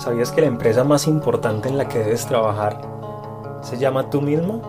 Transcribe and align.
¿Sabías 0.00 0.32
que 0.32 0.40
la 0.40 0.46
empresa 0.46 0.82
más 0.82 1.06
importante 1.06 1.68
en 1.68 1.76
la 1.76 1.86
que 1.86 1.98
debes 1.98 2.24
trabajar 2.24 2.80
se 3.62 3.76
llama 3.76 4.08
tú 4.08 4.22
mismo? 4.22 4.62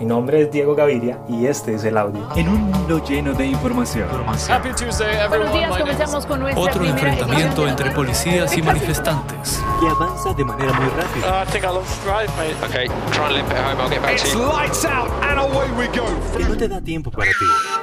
Mi 0.00 0.06
nombre 0.06 0.40
es 0.40 0.50
Diego 0.50 0.74
Gaviria 0.74 1.18
y 1.28 1.44
este 1.44 1.74
es 1.74 1.84
el 1.84 1.98
audio. 1.98 2.26
En 2.34 2.48
un 2.48 2.62
mundo 2.62 3.04
lleno 3.04 3.34
de 3.34 3.46
información. 3.46 4.08
Buenos 4.08 5.52
días, 5.52 5.78
comenzamos 5.78 6.24
con 6.24 6.40
nuestra 6.40 6.62
Otro 6.62 6.82
enfrentamiento 6.82 7.68
entre 7.68 7.90
policías 7.90 8.56
y 8.56 8.62
manifestantes. 8.62 9.62
Que 9.78 9.88
avanza 9.88 10.32
de 10.32 10.44
manera 10.46 10.72
muy 10.72 10.88
rápida. 10.88 11.42
I 11.42 11.46
think 11.52 11.64
I 11.64 11.68
lost 11.68 12.02
drive, 12.02 12.30
mate. 12.38 12.56
Okay, 12.70 12.86
try 13.12 13.26
and 13.26 13.34
limp 13.34 13.50
it 13.50 13.58
home. 13.58 13.82
I'll 13.82 13.90
get 13.90 14.00
back 14.00 14.16
to 14.16 14.28
you. 14.28 14.46
lights 14.46 14.86
out 14.86 15.10
and 15.24 15.40
away 15.40 15.70
we 15.76 15.88
go. 15.88 16.06
Que 16.38 16.44
no 16.48 16.56
te 16.56 16.68
da 16.68 16.80
tiempo 16.80 17.10
para 17.10 17.26
ti. 17.26 17.81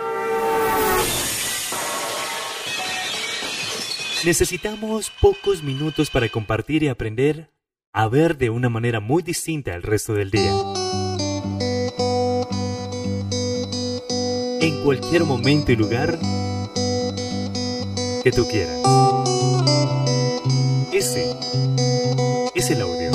Necesitamos 4.26 5.14
pocos 5.22 5.64
minutos 5.64 6.10
para 6.10 6.28
compartir 6.28 6.84
y 6.84 6.90
aprender 6.90 7.54
a 7.94 8.10
ver 8.10 8.38
de 8.38 8.50
una 8.50 8.68
manera 8.68 9.00
muy 9.00 9.24
distinta 9.24 9.74
el 9.74 9.82
resto 9.82 10.14
del 10.14 10.30
día. 10.30 10.52
En 14.60 14.84
cualquier 14.84 15.24
momento 15.24 15.72
y 15.72 15.78
lugar 15.78 16.20
que 18.22 18.32
tú 18.36 18.46
quieras. 18.50 18.82
Ese 20.92 21.34
es 22.54 22.70
el 22.72 22.82
audio. 22.82 23.12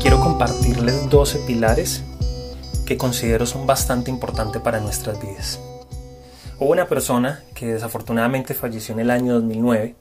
Quiero 0.00 0.18
compartirles 0.18 1.10
12 1.10 1.38
pilares 1.46 2.02
que 2.84 2.96
considero 2.96 3.46
son 3.46 3.66
bastante 3.66 4.10
importantes 4.10 4.60
para 4.62 4.80
nuestras 4.80 5.20
vidas. 5.20 5.60
Hubo 6.58 6.70
una 6.70 6.86
persona 6.86 7.42
que 7.54 7.66
desafortunadamente 7.66 8.54
falleció 8.54 8.94
en 8.94 9.00
el 9.00 9.10
año 9.10 9.34
2009 9.34 9.96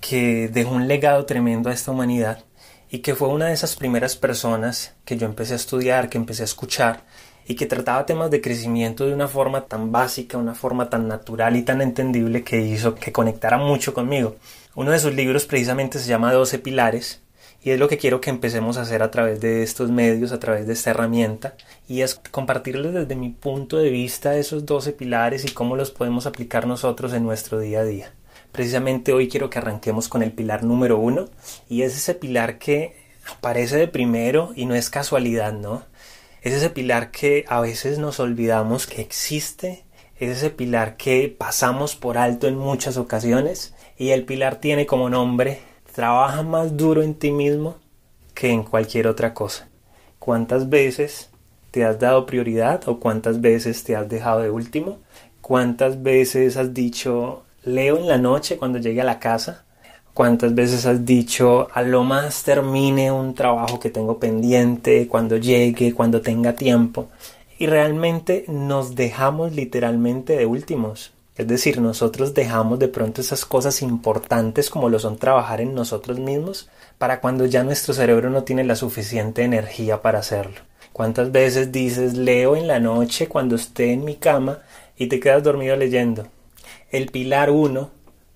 que 0.00 0.48
dejó 0.48 0.72
un 0.74 0.88
legado 0.88 1.24
tremendo 1.26 1.70
a 1.70 1.72
esta 1.72 1.90
humanidad 1.90 2.44
y 2.90 2.98
que 2.98 3.14
fue 3.14 3.28
una 3.28 3.46
de 3.46 3.54
esas 3.54 3.76
primeras 3.76 4.16
personas 4.16 4.94
que 5.04 5.16
yo 5.16 5.26
empecé 5.26 5.54
a 5.54 5.56
estudiar, 5.56 6.08
que 6.08 6.18
empecé 6.18 6.42
a 6.42 6.44
escuchar 6.44 7.04
y 7.46 7.56
que 7.56 7.66
trataba 7.66 8.06
temas 8.06 8.30
de 8.30 8.40
crecimiento 8.40 9.06
de 9.06 9.14
una 9.14 9.28
forma 9.28 9.66
tan 9.66 9.92
básica, 9.92 10.38
una 10.38 10.54
forma 10.54 10.88
tan 10.88 11.08
natural 11.08 11.56
y 11.56 11.62
tan 11.62 11.82
entendible 11.82 12.44
que 12.44 12.62
hizo 12.62 12.94
que 12.94 13.12
conectara 13.12 13.58
mucho 13.58 13.92
conmigo. 13.92 14.36
Uno 14.74 14.90
de 14.90 14.98
sus 14.98 15.14
libros 15.14 15.46
precisamente 15.46 15.98
se 15.98 16.08
llama 16.08 16.32
12 16.32 16.58
pilares 16.60 17.23
y 17.64 17.70
es 17.70 17.78
lo 17.78 17.88
que 17.88 17.96
quiero 17.96 18.20
que 18.20 18.28
empecemos 18.28 18.76
a 18.76 18.82
hacer 18.82 19.02
a 19.02 19.10
través 19.10 19.40
de 19.40 19.62
estos 19.62 19.90
medios, 19.90 20.32
a 20.32 20.38
través 20.38 20.66
de 20.66 20.74
esta 20.74 20.90
herramienta, 20.90 21.56
y 21.88 22.02
es 22.02 22.14
compartirles 22.30 22.92
desde 22.92 23.16
mi 23.16 23.30
punto 23.30 23.78
de 23.78 23.88
vista 23.88 24.36
esos 24.36 24.66
12 24.66 24.92
pilares 24.92 25.46
y 25.46 25.48
cómo 25.48 25.74
los 25.74 25.90
podemos 25.90 26.26
aplicar 26.26 26.66
nosotros 26.66 27.14
en 27.14 27.24
nuestro 27.24 27.58
día 27.58 27.80
a 27.80 27.84
día. 27.84 28.12
Precisamente 28.52 29.14
hoy 29.14 29.28
quiero 29.28 29.48
que 29.48 29.58
arranquemos 29.58 30.08
con 30.08 30.22
el 30.22 30.32
pilar 30.32 30.62
número 30.62 30.98
uno, 30.98 31.30
y 31.66 31.82
es 31.82 31.96
ese 31.96 32.14
pilar 32.14 32.58
que 32.58 32.96
aparece 33.34 33.78
de 33.78 33.88
primero 33.88 34.52
y 34.54 34.66
no 34.66 34.74
es 34.74 34.90
casualidad, 34.90 35.54
¿no? 35.54 35.84
Es 36.42 36.52
ese 36.52 36.68
pilar 36.68 37.10
que 37.10 37.46
a 37.48 37.62
veces 37.62 37.98
nos 37.98 38.20
olvidamos 38.20 38.86
que 38.86 39.00
existe, 39.00 39.84
es 40.18 40.36
ese 40.36 40.50
pilar 40.50 40.98
que 40.98 41.34
pasamos 41.36 41.96
por 41.96 42.18
alto 42.18 42.46
en 42.46 42.58
muchas 42.58 42.98
ocasiones, 42.98 43.72
y 43.96 44.10
el 44.10 44.24
pilar 44.24 44.56
tiene 44.56 44.84
como 44.84 45.08
nombre 45.08 45.60
trabaja 45.94 46.42
más 46.42 46.76
duro 46.76 47.02
en 47.02 47.14
ti 47.14 47.30
mismo 47.30 47.76
que 48.34 48.50
en 48.50 48.64
cualquier 48.64 49.06
otra 49.06 49.32
cosa. 49.32 49.68
¿Cuántas 50.18 50.68
veces 50.68 51.30
te 51.70 51.84
has 51.84 52.00
dado 52.00 52.26
prioridad 52.26 52.88
o 52.88 52.98
cuántas 52.98 53.40
veces 53.40 53.84
te 53.84 53.94
has 53.94 54.08
dejado 54.08 54.40
de 54.40 54.50
último? 54.50 54.98
¿Cuántas 55.40 56.02
veces 56.02 56.56
has 56.56 56.74
dicho 56.74 57.44
leo 57.62 57.96
en 57.96 58.08
la 58.08 58.18
noche 58.18 58.56
cuando 58.56 58.78
llegue 58.78 59.02
a 59.02 59.04
la 59.04 59.20
casa? 59.20 59.64
¿Cuántas 60.14 60.54
veces 60.54 60.84
has 60.84 61.06
dicho 61.06 61.68
a 61.72 61.82
lo 61.82 62.02
más 62.02 62.42
termine 62.42 63.12
un 63.12 63.34
trabajo 63.34 63.78
que 63.78 63.90
tengo 63.90 64.18
pendiente, 64.18 65.06
cuando 65.06 65.36
llegue, 65.36 65.94
cuando 65.94 66.20
tenga 66.20 66.54
tiempo? 66.54 67.08
Y 67.56 67.66
realmente 67.66 68.44
nos 68.48 68.96
dejamos 68.96 69.54
literalmente 69.54 70.36
de 70.36 70.46
últimos. 70.46 71.13
Es 71.36 71.48
decir, 71.48 71.80
nosotros 71.80 72.32
dejamos 72.32 72.78
de 72.78 72.86
pronto 72.86 73.20
esas 73.20 73.44
cosas 73.44 73.82
importantes 73.82 74.70
como 74.70 74.88
lo 74.88 75.00
son 75.00 75.16
trabajar 75.16 75.60
en 75.60 75.74
nosotros 75.74 76.20
mismos 76.20 76.68
para 76.96 77.20
cuando 77.20 77.44
ya 77.46 77.64
nuestro 77.64 77.92
cerebro 77.92 78.30
no 78.30 78.44
tiene 78.44 78.62
la 78.62 78.76
suficiente 78.76 79.42
energía 79.42 80.00
para 80.00 80.20
hacerlo. 80.20 80.60
¿Cuántas 80.92 81.32
veces 81.32 81.72
dices 81.72 82.14
leo 82.14 82.54
en 82.54 82.68
la 82.68 82.78
noche 82.78 83.26
cuando 83.26 83.56
esté 83.56 83.92
en 83.92 84.04
mi 84.04 84.14
cama 84.14 84.60
y 84.96 85.08
te 85.08 85.18
quedas 85.18 85.42
dormido 85.42 85.74
leyendo? 85.74 86.28
El 86.90 87.10
pilar 87.10 87.50
1 87.50 87.90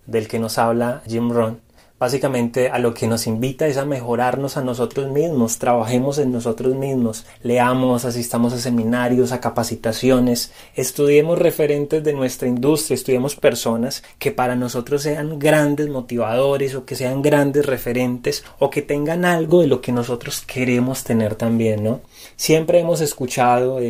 del 0.06 0.26
que 0.26 0.40
nos 0.40 0.58
habla 0.58 1.02
Jim 1.06 1.30
Rohn 1.30 1.60
básicamente 1.98 2.68
a 2.68 2.78
lo 2.78 2.94
que 2.94 3.06
nos 3.06 3.26
invita 3.26 3.66
es 3.66 3.76
a 3.76 3.84
mejorarnos 3.84 4.56
a 4.56 4.62
nosotros 4.62 5.10
mismos, 5.10 5.58
trabajemos 5.58 6.18
en 6.18 6.32
nosotros 6.32 6.74
mismos, 6.74 7.26
leamos, 7.42 8.04
asistamos 8.04 8.52
a 8.52 8.58
seminarios, 8.58 9.32
a 9.32 9.40
capacitaciones, 9.40 10.52
estudiemos 10.74 11.38
referentes 11.38 12.04
de 12.04 12.12
nuestra 12.12 12.48
industria, 12.48 12.94
estudiemos 12.94 13.36
personas 13.36 14.02
que 14.18 14.30
para 14.30 14.54
nosotros 14.54 15.02
sean 15.02 15.38
grandes 15.38 15.88
motivadores 15.88 16.74
o 16.74 16.84
que 16.84 16.94
sean 16.94 17.22
grandes 17.22 17.66
referentes 17.66 18.44
o 18.58 18.70
que 18.70 18.82
tengan 18.82 19.24
algo 19.24 19.60
de 19.60 19.66
lo 19.66 19.80
que 19.80 19.92
nosotros 19.92 20.40
queremos 20.40 21.04
tener 21.04 21.34
también, 21.34 21.84
¿no? 21.84 22.00
Siempre 22.36 22.80
hemos 22.80 23.00
escuchado 23.00 23.80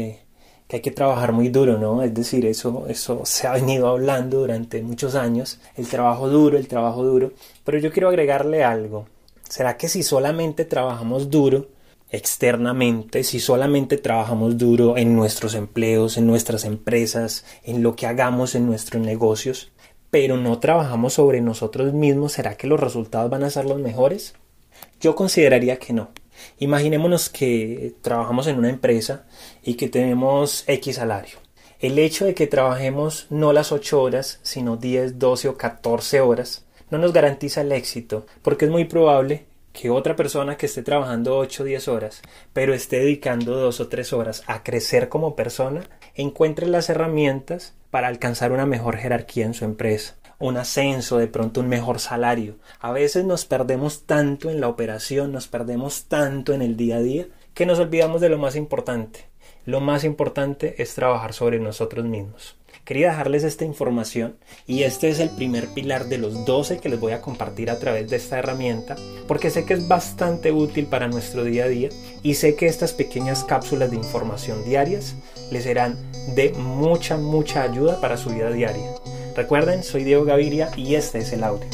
que 0.69 0.77
hay 0.77 0.83
que 0.83 0.91
trabajar 0.91 1.33
muy 1.33 1.49
duro, 1.49 1.79
¿no? 1.79 2.03
Es 2.03 2.15
decir, 2.15 2.45
eso, 2.47 2.85
eso 2.89 3.23
se 3.25 3.47
ha 3.47 3.53
venido 3.55 3.89
hablando 3.89 4.41
durante 4.41 4.83
muchos 4.83 5.15
años, 5.15 5.59
el 5.77 5.89
trabajo 5.89 6.29
duro, 6.29 6.59
el 6.59 6.69
trabajo 6.69 7.03
duro, 7.03 7.33
pero 7.65 7.79
yo 7.79 7.91
quiero 7.91 8.09
agregarle 8.09 8.63
algo. 8.63 9.07
¿Será 9.49 9.79
que 9.79 9.89
si 9.89 10.03
solamente 10.03 10.67
trabajamos 10.67 11.31
duro 11.31 11.69
externamente, 12.11 13.25
si 13.25 13.41
solamente 13.41 13.97
trabajamos 13.97 14.59
duro 14.59 14.99
en 14.99 15.17
nuestros 15.17 15.55
empleos, 15.55 16.19
en 16.19 16.27
nuestras 16.27 16.65
empresas, 16.65 17.45
en 17.65 17.83
lo 17.83 17.97
que 17.97 18.07
hagamos 18.07 18.55
en 18.55 18.67
nuestros 18.67 19.03
negocios, 19.03 19.71
pero 20.11 20.37
no 20.37 20.59
trabajamos 20.59 21.15
sobre 21.15 21.41
nosotros 21.41 21.93
mismos, 21.95 22.33
¿será 22.33 22.57
que 22.57 22.67
los 22.67 22.81
resultados 22.81 23.31
van 23.31 23.43
a 23.43 23.51
ser 23.51 23.65
los 23.65 23.79
mejores? 23.79 24.35
Yo 25.01 25.15
consideraría 25.15 25.79
que 25.79 25.93
no. 25.93 26.11
Imaginémonos 26.59 27.29
que 27.29 27.95
trabajamos 28.03 28.47
en 28.47 28.59
una 28.59 28.71
empresa 28.71 29.27
y 29.63 29.75
que 29.75 29.89
tenemos 29.89 30.65
X 30.67 30.97
salario. 30.97 31.39
El 31.81 31.99
hecho 31.99 32.25
de 32.25 32.35
que 32.35 32.47
trabajemos 32.47 33.27
no 33.31 33.53
las 33.53 33.71
8 33.71 34.03
horas, 34.03 34.41
sino 34.43 34.77
10, 34.77 35.19
12 35.19 35.49
o 35.49 35.57
14 35.57 36.21
horas, 36.21 36.67
no 36.91 36.99
nos 36.99 37.13
garantiza 37.13 37.61
el 37.61 37.73
éxito, 37.73 38.27
porque 38.43 38.65
es 38.65 38.71
muy 38.71 38.85
probable 38.85 39.47
que 39.73 39.91
otra 39.91 40.17
persona 40.17 40.57
que 40.57 40.67
esté 40.67 40.83
trabajando 40.83 41.39
8 41.39 41.63
o 41.63 41.67
10 41.67 41.89
horas, 41.89 42.23
pero 42.53 42.75
esté 42.75 42.99
dedicando 42.99 43.55
2 43.55 43.81
o 43.81 43.89
3 43.89 44.13
horas 44.13 44.43
a 44.47 44.65
crecer 44.65 45.09
como 45.09 45.37
persona, 45.37 45.83
encuentre 46.17 46.67
las 46.67 46.91
herramientas 46.91 47.75
para 47.91 48.09
alcanzar 48.09 48.51
una 48.51 48.67
mejor 48.67 48.97
jerarquía 48.97 49.47
en 49.47 49.55
su 49.55 49.65
empresa, 49.65 50.17
un 50.39 50.57
ascenso, 50.57 51.19
de 51.19 51.27
pronto 51.27 51.61
un 51.61 51.69
mejor 51.69 51.99
salario. 51.99 52.57
A 52.81 52.93
veces 52.93 53.25
nos 53.25 53.45
perdemos 53.45 54.05
tanto 54.05 54.51
en 54.51 54.61
la 54.61 54.69
operación, 54.69 55.33
nos 55.33 55.49
perdemos 55.49 56.05
tanto 56.05 56.53
en 56.53 56.63
el 56.63 56.77
día 56.77 56.97
a 56.97 57.01
día, 57.01 57.27
que 57.55 57.67
nos 57.67 57.79
olvidamos 57.79 58.21
de 58.21 58.29
lo 58.29 58.39
más 58.39 58.55
importante. 58.57 59.27
Lo 59.65 59.81
más 59.81 60.05
importante 60.05 60.81
es 60.81 60.95
trabajar 60.95 61.33
sobre 61.33 61.59
nosotros 61.59 62.05
mismos. 62.07 62.57
Quería 62.85 63.11
dejarles 63.11 63.45
esta 63.45 63.67
información 63.67 64.39
y 64.67 64.85
este 64.85 65.11
es 65.11 65.21
el 65.21 65.29
primer 65.29 65.69
pilar 65.75 66.07
de 66.07 66.17
los 66.17 66.47
12 66.47 66.79
que 66.79 66.89
les 66.89 66.99
voy 66.99 67.13
a 67.13 67.21
compartir 67.21 67.71
a 67.71 67.79
través 67.79 68.09
de 68.09 68.17
esta 68.17 68.39
herramienta 68.39 68.97
porque 69.27 69.51
sé 69.51 69.67
que 69.67 69.75
es 69.75 69.87
bastante 69.89 70.53
útil 70.53 70.87
para 70.87 71.07
nuestro 71.07 71.45
día 71.45 71.65
a 71.65 71.69
día 71.69 71.91
y 72.23 72.35
sé 72.37 72.57
que 72.57 72.65
estas 72.65 72.95
pequeñas 72.95 73.45
cápsulas 73.45 73.91
de 73.91 73.97
información 73.97 74.65
diarias 74.65 75.17
les 75.51 75.65
serán 75.65 75.99
de 76.35 76.55
mucha, 76.55 77.19
mucha 77.19 77.63
ayuda 77.63 78.01
para 78.01 78.17
su 78.17 78.31
vida 78.31 78.51
diaria. 78.51 78.91
Recuerden, 79.39 79.85
soy 79.85 80.03
Diego 80.03 80.25
Gaviria 80.25 80.69
y 80.77 80.97
este 80.97 81.19
es 81.19 81.33
el 81.33 81.45
audio. 81.45 81.65